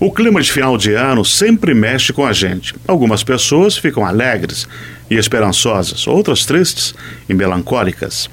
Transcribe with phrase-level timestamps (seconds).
[0.00, 2.74] O clima de final de ano sempre mexe com a gente.
[2.88, 4.66] Algumas pessoas ficam alegres
[5.10, 6.94] e esperançosas, outras tristes
[7.28, 8.30] e melancólicas.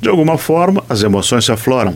[0.00, 1.94] De alguma forma, as emoções se afloram.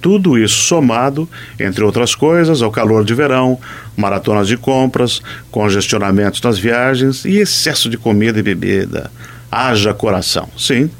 [0.00, 1.28] Tudo isso somado,
[1.60, 3.58] entre outras coisas, ao calor de verão,
[3.94, 5.20] maratonas de compras,
[5.50, 9.10] congestionamentos nas viagens e excesso de comida e bebida.
[9.50, 10.48] Haja coração.
[10.56, 10.90] Sim,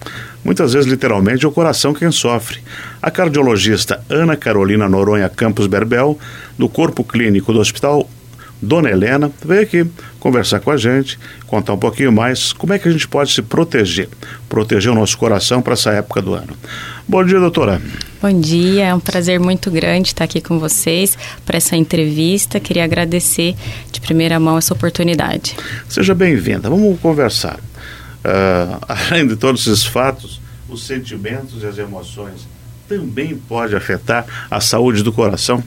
[0.44, 2.60] muitas vezes literalmente é o coração quem sofre.
[3.00, 6.18] A cardiologista Ana Carolina Noronha Campos Berbel,
[6.58, 8.08] do Corpo Clínico do Hospital
[8.62, 9.86] Dona Helena, veio aqui
[10.20, 13.42] conversar com a gente, contar um pouquinho mais como é que a gente pode se
[13.42, 14.08] proteger,
[14.48, 16.56] proteger o nosso coração para essa época do ano.
[17.08, 17.82] Bom dia, doutora.
[18.22, 22.60] Bom dia, é um prazer muito grande estar aqui com vocês para essa entrevista.
[22.60, 23.56] Queria agradecer
[23.90, 25.56] de primeira mão essa oportunidade.
[25.88, 27.58] Seja bem-vinda, vamos conversar.
[28.24, 28.78] Uh,
[29.10, 32.46] além de todos esses fatos, os sentimentos e as emoções
[32.88, 35.62] também pode afetar a saúde do coração?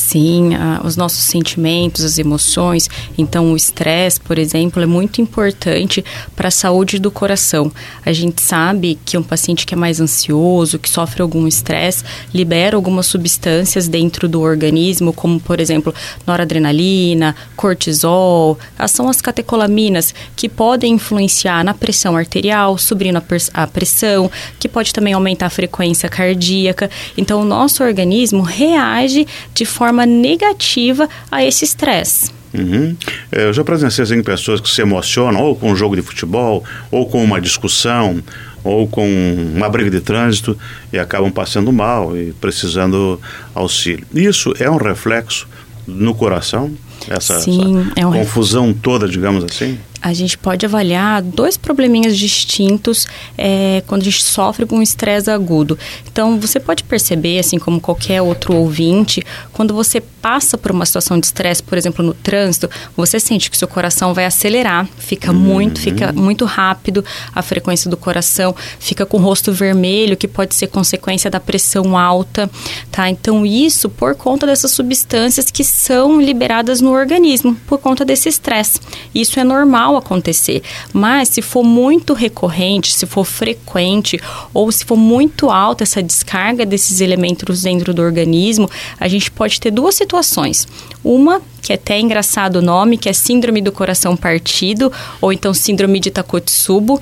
[0.00, 2.88] Sim, a, os nossos sentimentos, as emoções.
[3.18, 6.02] Então, o estresse, por exemplo, é muito importante
[6.34, 7.70] para a saúde do coração.
[8.04, 12.76] A gente sabe que um paciente que é mais ansioso, que sofre algum estresse, libera
[12.76, 15.94] algumas substâncias dentro do organismo, como, por exemplo,
[16.26, 18.58] noradrenalina, cortisol.
[18.88, 25.12] São as catecolaminas que podem influenciar na pressão arterial, subindo a pressão, que pode também
[25.12, 26.90] aumentar a frequência cardíaca.
[27.18, 32.30] Então, o nosso organismo reage de forma negativa a esse estresse.
[32.52, 32.96] Uhum.
[33.30, 36.64] É, eu já presenciei assim, pessoas que se emocionam ou com um jogo de futebol,
[36.90, 38.22] ou com uma discussão,
[38.64, 39.06] ou com
[39.54, 40.58] uma briga de trânsito
[40.92, 43.20] e acabam passando mal e precisando
[43.54, 44.06] auxílio.
[44.12, 45.48] Isso é um reflexo
[45.86, 46.72] no coração?
[47.08, 49.78] Essa, Sim, essa é um confusão toda, digamos assim?
[50.00, 53.06] A gente pode avaliar dois probleminhas distintos
[53.36, 55.78] é, quando a gente sofre com um estresse agudo.
[56.10, 61.18] Então, você pode perceber, assim como qualquer outro ouvinte, quando você passa por uma situação
[61.18, 65.38] de estresse, por exemplo, no trânsito, você sente que seu coração vai acelerar, fica uhum.
[65.38, 67.04] muito, fica muito rápido
[67.34, 71.96] a frequência do coração, fica com o rosto vermelho, que pode ser consequência da pressão
[71.96, 72.50] alta,
[72.90, 73.08] tá?
[73.08, 78.78] Então, isso por conta dessas substâncias que são liberadas no organismo, por conta desse estresse.
[79.14, 80.62] Isso é normal normal acontecer.
[80.92, 84.18] Mas se for muito recorrente, se for frequente
[84.54, 89.60] ou se for muito alta essa descarga desses elementos dentro do organismo, a gente pode
[89.60, 90.66] ter duas situações.
[91.02, 94.90] Uma que é até engraçado o nome, que é síndrome do coração partido,
[95.20, 97.00] ou então síndrome de Takotsubo,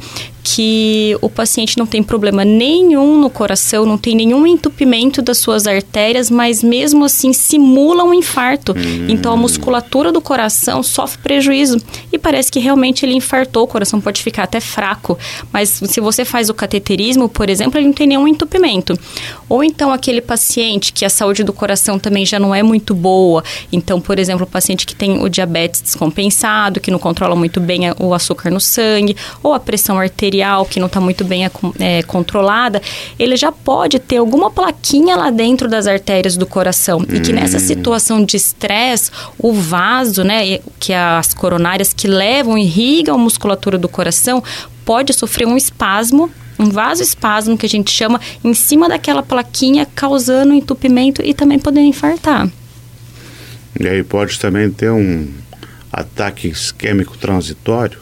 [0.55, 5.67] que o paciente não tem problema nenhum no coração, não tem nenhum entupimento das suas
[5.67, 8.73] artérias, mas mesmo assim simula um infarto.
[8.73, 9.07] Hum.
[9.11, 11.79] Então a musculatura do coração sofre prejuízo
[12.11, 15.19] e parece que realmente ele infartou, o coração pode ficar até fraco,
[15.53, 18.99] mas se você faz o cateterismo, por exemplo, ele não tem nenhum entupimento.
[19.51, 23.45] Ou então aquele paciente que a saúde do coração também já não é muito boa,
[23.71, 27.81] então, por exemplo, o paciente que tem o diabetes descompensado, que não controla muito bem
[28.01, 30.38] o açúcar no sangue, ou a pressão arterial,
[30.69, 32.81] que não está muito bem é, controlada,
[33.19, 37.04] ele já pode ter alguma plaquinha lá dentro das artérias do coração.
[37.09, 37.60] E que nessa hum.
[37.60, 43.78] situação de estresse, o vaso, né, que é as coronárias que levam, irrigam a musculatura
[43.78, 44.43] do coração,
[44.84, 50.53] pode sofrer um espasmo um vasoespasmo que a gente chama em cima daquela plaquinha, causando
[50.53, 52.50] entupimento e também podendo infartar.
[53.78, 55.28] E aí pode também ter um
[55.93, 57.99] ataque isquêmico transitório?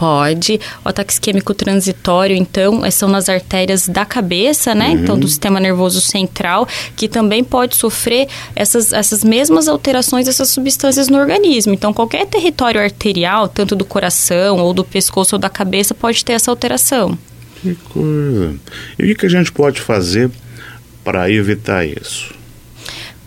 [0.00, 0.58] Pode.
[0.82, 4.88] O ataque isquêmico transitório, então, é, são nas artérias da cabeça, né?
[4.88, 4.94] Uhum.
[4.94, 6.66] Então, do sistema nervoso central,
[6.96, 11.74] que também pode sofrer essas, essas mesmas alterações dessas substâncias no organismo.
[11.74, 16.32] Então, qualquer território arterial, tanto do coração ou do pescoço ou da cabeça, pode ter
[16.32, 17.18] essa alteração.
[17.60, 18.54] Que coisa.
[18.98, 20.30] E o que a gente pode fazer
[21.04, 22.34] para evitar isso?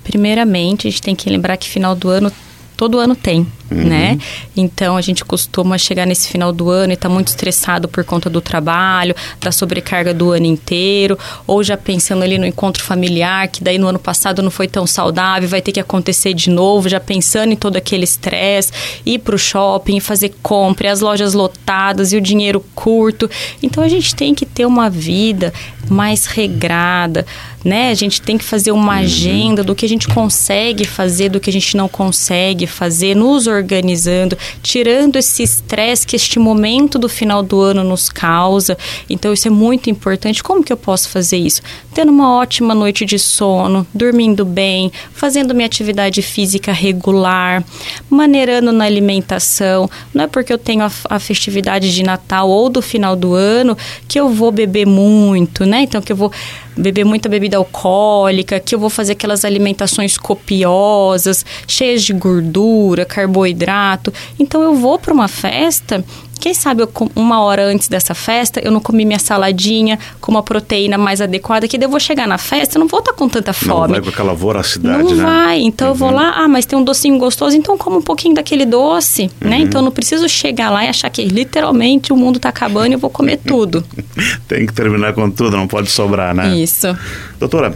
[0.03, 2.31] Primeiramente, a gente tem que lembrar que final do ano
[2.75, 3.83] todo ano tem, uhum.
[3.83, 4.17] né?
[4.55, 8.29] Então a gente costuma chegar nesse final do ano e tá muito estressado por conta
[8.29, 13.63] do trabalho, da sobrecarga do ano inteiro, ou já pensando ali no encontro familiar, que
[13.63, 16.99] daí no ano passado não foi tão saudável, vai ter que acontecer de novo, já
[16.99, 18.71] pensando em todo aquele estresse,
[19.05, 23.29] ir pro shopping, fazer compra, as lojas lotadas e o dinheiro curto.
[23.61, 25.53] Então a gente tem que ter uma vida
[25.89, 27.25] mais regrada,
[27.63, 27.89] né?
[27.89, 28.99] A gente tem que fazer uma uhum.
[28.99, 33.47] agenda do que a gente consegue fazer, do que a gente não consegue fazer, nos
[33.53, 38.77] desorganizando, tirando esse estresse que este momento do final do ano nos causa.
[39.09, 40.43] Então, isso é muito importante.
[40.43, 41.61] Como que eu posso fazer isso?
[41.93, 47.63] Tendo uma ótima noite de sono, dormindo bem, fazendo minha atividade física regular,
[48.09, 49.89] maneirando na alimentação.
[50.13, 53.77] Não é porque eu tenho a, a festividade de Natal ou do final do ano
[54.07, 55.83] que eu vou beber muito, né?
[55.83, 56.31] Então, que eu vou
[56.75, 63.42] beber muita bebida alcoólica, que eu vou fazer aquelas alimentações copiosas, cheias de gordura, carboidrato.
[64.39, 66.03] Então eu vou para uma festa
[66.43, 70.43] quem sabe eu, uma hora antes dessa festa eu não comi minha saladinha com uma
[70.43, 73.29] proteína mais adequada, que daí eu vou chegar na festa, eu não vou estar com
[73.29, 73.79] tanta fome.
[73.79, 75.23] Não vai com aquela voracidade, não né?
[75.23, 75.61] vai.
[75.61, 75.93] Então uhum.
[75.93, 76.15] eu vou uhum.
[76.15, 79.31] lá, ah, mas tem um docinho gostoso, então como um pouquinho daquele doce, né?
[79.41, 79.49] uhum.
[79.51, 79.57] né?
[79.59, 82.93] Então eu não preciso chegar lá e achar que literalmente o mundo está acabando e
[82.95, 83.81] eu vou comer tudo.
[84.45, 86.53] tem que terminar com tudo, não pode sobrar, né?
[86.57, 86.93] Isso.
[87.39, 87.73] Doutora,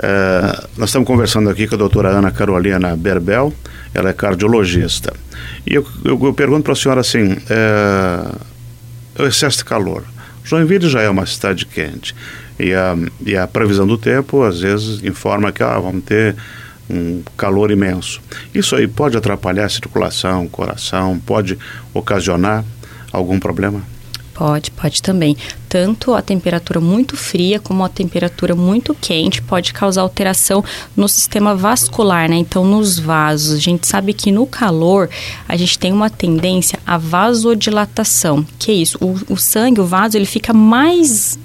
[0.00, 3.52] é, nós estamos conversando aqui com a doutora Ana Carolina Berbel,
[3.94, 5.12] ela é cardiologista.
[5.66, 10.04] E eu, eu, eu pergunto para a senhora assim: é, o excesso de calor.
[10.44, 12.14] Joinville já é uma cidade quente.
[12.58, 16.34] E a, e a previsão do tempo, às vezes, informa que ah, vamos ter
[16.88, 18.20] um calor imenso.
[18.54, 21.58] Isso aí pode atrapalhar a circulação, coração, pode
[21.92, 22.64] ocasionar
[23.12, 23.82] algum problema?
[24.38, 25.36] Pode, pode também.
[25.68, 30.62] Tanto a temperatura muito fria como a temperatura muito quente pode causar alteração
[30.96, 32.36] no sistema vascular, né?
[32.36, 33.56] Então, nos vasos.
[33.56, 35.10] A gente sabe que no calor
[35.48, 38.46] a gente tem uma tendência à vasodilatação.
[38.60, 38.96] Que é isso?
[39.00, 41.36] O, o sangue, o vaso, ele fica mais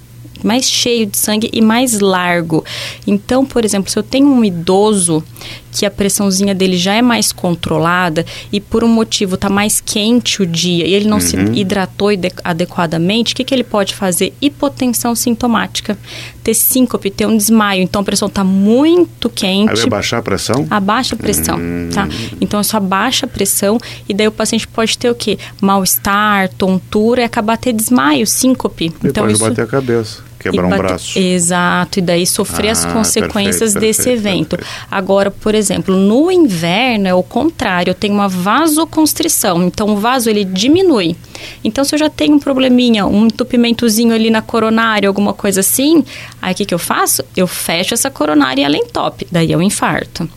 [0.43, 2.63] mais cheio de sangue e mais largo.
[3.07, 5.23] Então, por exemplo, se eu tenho um idoso
[5.73, 10.41] que a pressãozinha dele já é mais controlada e por um motivo está mais quente
[10.41, 11.21] o dia e ele não uhum.
[11.21, 12.09] se hidratou
[12.43, 14.33] adequadamente, o que, que ele pode fazer?
[14.39, 15.97] Hipotensão sintomática.
[16.43, 17.81] Ter síncope, ter um desmaio.
[17.81, 19.69] Então a pressão está muito quente.
[19.69, 20.67] Aí vai baixar a pressão?
[20.69, 21.89] Abaixa a pressão, uhum.
[21.91, 22.07] tá?
[22.39, 25.39] Então isso abaixa a pressão e daí o paciente pode ter o quê?
[25.61, 28.85] Mal-estar, tontura e acabar ter desmaio, síncope.
[28.85, 29.43] Ele então pode isso...
[29.43, 31.17] bater a cabeça quebrar um braço.
[31.17, 34.57] Exato, e daí sofrer ah, as consequências perfeito, desse perfeito, evento.
[34.57, 34.87] Perfeito.
[34.91, 40.29] Agora, por exemplo, no inverno é o contrário, eu tenho uma vasoconstrição, então o vaso
[40.29, 41.15] ele diminui.
[41.63, 46.03] Então, se eu já tenho um probleminha, um entupimentozinho ali na coronária, alguma coisa assim,
[46.41, 47.23] aí o que, que eu faço?
[47.35, 50.29] Eu fecho essa coronária e ela entope, daí é o infarto.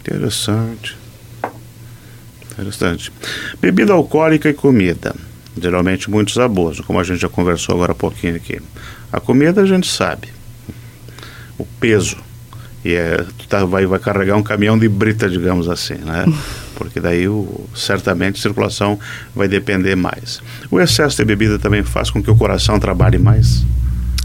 [0.00, 0.96] Interessante.
[2.52, 3.12] Interessante.
[3.60, 5.14] Bebida alcoólica e comida
[5.60, 8.60] geralmente muitos abusos, como a gente já conversou agora há pouquinho aqui.
[9.12, 10.28] A comida a gente sabe,
[11.58, 12.16] o peso,
[12.84, 16.24] e é, tu tá, vai, vai carregar um caminhão de brita, digamos assim, né?
[16.74, 18.98] Porque daí o, certamente a circulação
[19.34, 20.40] vai depender mais.
[20.70, 23.64] O excesso de bebida também faz com que o coração trabalhe mais?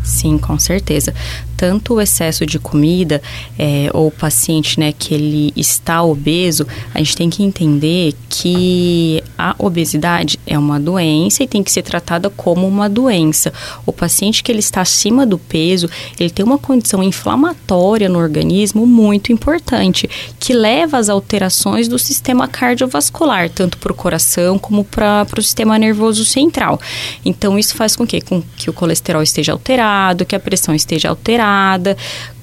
[0.06, 1.14] Sim, com certeza.
[1.58, 3.22] Tanto o excesso de comida
[3.58, 9.24] é, ou o paciente né, que ele está obeso, a gente tem que entender que
[9.38, 13.54] a obesidade é uma doença e tem que ser tratada como uma doença.
[13.86, 18.86] O paciente que ele está acima do peso, ele tem uma condição inflamatória no organismo
[18.86, 20.10] muito importante,
[20.40, 25.78] que leva às alterações do sistema cardiovascular, tanto para o coração como para o sistema
[25.78, 26.80] nervoso central.
[27.24, 31.10] Então, isso faz com que, com que o colesterol esteja alterado, que a pressão esteja
[31.10, 31.45] alterada,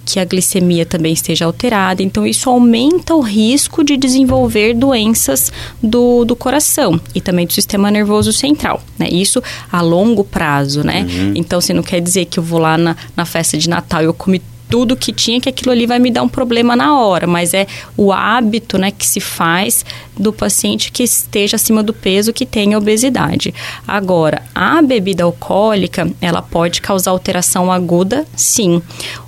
[0.05, 2.03] que a glicemia também esteja alterada.
[2.03, 5.53] Então, isso aumenta o risco de desenvolver doenças
[5.83, 8.83] do, do coração e também do sistema nervoso central.
[8.99, 9.09] Né?
[9.11, 11.07] Isso a longo prazo, né?
[11.09, 11.33] Uhum.
[11.37, 14.07] Então, você não quer dizer que eu vou lá na, na festa de Natal e
[14.07, 17.27] eu comi tudo que tinha, que aquilo ali vai me dar um problema na hora,
[17.27, 19.85] mas é o hábito, né, que se faz
[20.19, 23.53] do paciente que esteja acima do peso, que tenha obesidade.
[23.87, 28.81] Agora, a bebida alcoólica, ela pode causar alteração aguda, sim.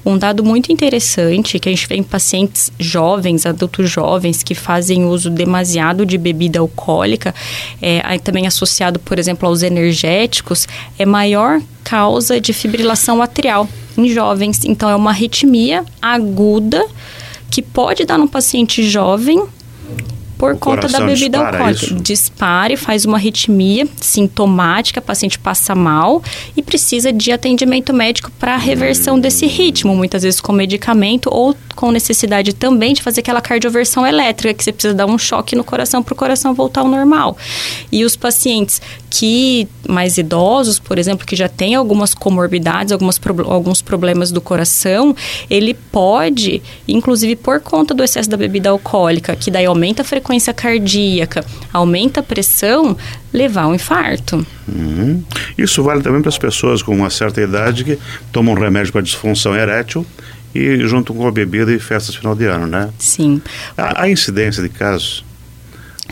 [0.02, 5.05] Um dado muito interessante que a gente vê em pacientes jovens, adultos jovens que fazem
[5.05, 7.35] uso demasiado de bebida alcoólica,
[7.83, 10.66] é, também associado, por exemplo, aos energéticos,
[10.99, 14.64] é maior causa de fibrilação atrial em jovens.
[14.64, 16.86] Então, é uma arritmia aguda
[17.50, 19.42] que pode dar no paciente jovem
[20.38, 21.85] por o conta da bebida dispara alcoólica.
[21.85, 21.95] Isso.
[21.97, 26.23] Dispara e faz uma arritmia sintomática, o paciente passa mal
[26.57, 29.21] e precisa de atendimento médico para reversão hum.
[29.21, 34.55] desse ritmo, muitas vezes com medicamento ou com necessidade também de fazer aquela cardioversão elétrica,
[34.55, 37.37] que você precisa dar um choque no coração para o coração voltar ao normal.
[37.91, 43.83] E os pacientes que, mais idosos, por exemplo, que já têm algumas comorbidades, algumas, alguns
[43.83, 45.14] problemas do coração,
[45.49, 50.24] ele pode, inclusive por conta do excesso da bebida alcoólica, que daí aumenta a frequência
[50.25, 52.97] frequência cardíaca, aumenta a pressão,
[53.31, 54.45] levar um infarto.
[54.66, 55.23] Uhum.
[55.57, 57.99] Isso vale também para as pessoas com uma certa idade que
[58.33, 60.07] tomam remédio para disfunção erétil
[60.54, 62.88] e junto com a bebida e festas final de ano, né?
[62.99, 63.43] Sim.
[63.76, 65.23] A incidência de casos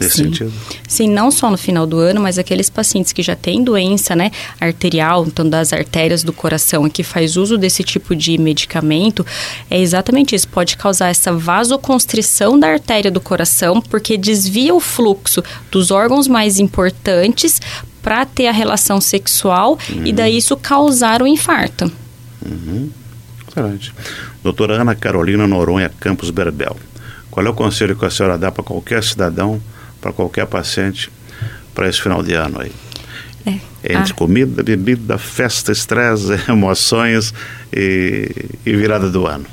[0.00, 0.24] nesse Sim.
[0.24, 0.52] sentido?
[0.88, 4.30] Sim, não só no final do ano, mas aqueles pacientes que já têm doença né,
[4.60, 9.24] arterial, então das artérias do coração, e que faz uso desse tipo de medicamento,
[9.70, 10.48] é exatamente isso.
[10.48, 16.58] Pode causar essa vasoconstrição da artéria do coração, porque desvia o fluxo dos órgãos mais
[16.58, 17.60] importantes
[18.02, 21.90] para ter a relação sexual e daí isso causar o infarto.
[22.44, 22.90] Uhum.
[23.48, 23.92] Excelente.
[24.42, 26.76] Doutora Ana Carolina Noronha Campos Berbel,
[27.30, 29.62] qual é o conselho que a senhora dá para qualquer cidadão,
[30.02, 31.10] para qualquer paciente,
[31.74, 32.72] para esse final de ano aí?
[33.46, 33.50] É.
[33.94, 34.14] Entre Ah.
[34.14, 37.32] comida, bebida, festa, estresse, emoções
[37.72, 38.30] e,
[38.66, 39.46] e virada do ano.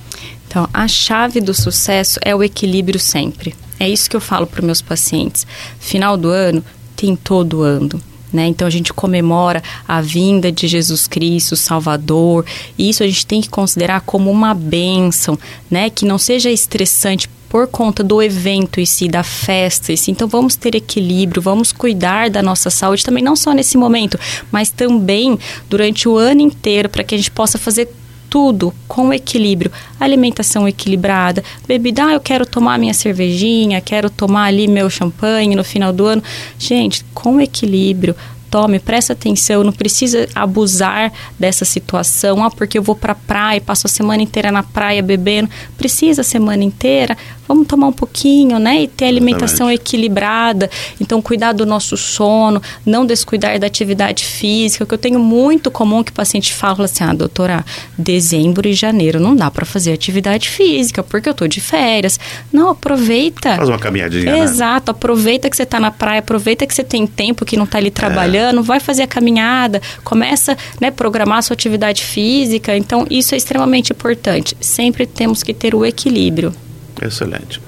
[0.48, 3.56] Então, a chave do sucesso é o equilíbrio sempre.
[3.79, 5.46] É isso que eu falo para meus pacientes.
[5.79, 6.63] Final do ano
[6.96, 8.01] tem todo ano.
[8.32, 8.46] Né?
[8.46, 12.46] Então a gente comemora a vinda de Jesus Cristo, Salvador,
[12.77, 15.38] e isso a gente tem que considerar como uma bênção,
[15.70, 15.89] né?
[15.89, 20.12] Que não seja estressante por conta do evento em si, da festa em si.
[20.12, 24.20] Então vamos ter equilíbrio, vamos cuidar da nossa saúde também, não só nesse momento,
[24.51, 25.38] mas também
[25.68, 27.89] durante o ano inteiro, para que a gente possa fazer
[28.29, 34.68] tudo com equilíbrio, alimentação equilibrada, bebida, ah, eu quero tomar minha cervejinha, quero tomar ali
[34.68, 36.22] meu champanhe no final do ano.
[36.60, 38.15] Gente, com equilíbrio,
[38.50, 43.88] tome, presta atenção, não precisa abusar dessa situação, ah, porque eu vou pra praia, passo
[43.88, 48.84] a semana inteira na praia bebendo, precisa a semana inteira, vamos tomar um pouquinho, né,
[48.84, 49.82] e ter alimentação Exatamente.
[49.82, 50.70] equilibrada,
[51.01, 56.03] então cuidar do nosso sono, não descuidar da atividade física, que eu tenho muito comum
[56.03, 57.65] que o paciente fala assim, ah, doutora,
[57.98, 62.20] dezembro e janeiro não dá para fazer atividade física, porque eu tô de férias.
[62.51, 63.56] Não, aproveita.
[63.56, 64.39] Faz uma caminhadinha, né?
[64.39, 67.77] Exato, aproveita que você está na praia, aproveita que você tem tempo que não está
[67.77, 72.75] ali trabalhando, vai fazer a caminhada, começa, né, programar a sua atividade física.
[72.75, 74.55] Então, isso é extremamente importante.
[74.60, 76.53] Sempre temos que ter o equilíbrio.
[77.01, 77.62] Excelente.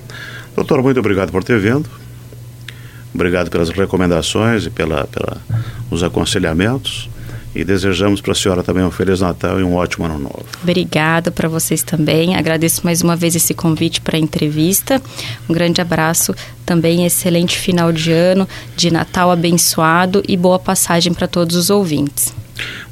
[0.56, 1.90] Doutor, muito obrigado por ter vindo.
[3.14, 5.38] Obrigado pelas recomendações e pela, pela
[5.90, 7.10] os aconselhamentos.
[7.54, 10.46] E desejamos para a senhora também um Feliz Natal e um ótimo Ano Novo.
[10.64, 12.36] Obrigada para vocês também.
[12.36, 15.02] Agradeço mais uma vez esse convite para a entrevista.
[15.50, 16.34] Um grande abraço,
[16.66, 22.41] também excelente final de ano, de Natal abençoado e boa passagem para todos os ouvintes.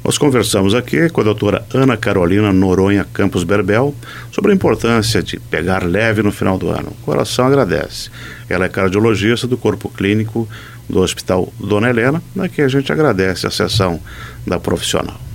[0.04, 3.94] Nós conversamos aqui com a doutora Ana Carolina Noronha Campos Berbel
[4.32, 6.88] sobre a importância de pegar leve no final do ano.
[6.90, 8.10] O coração agradece.
[8.48, 10.48] Ela é cardiologista do Corpo Clínico
[10.88, 14.00] do Hospital Dona Helena, a que a gente agradece a sessão
[14.46, 15.29] da profissional.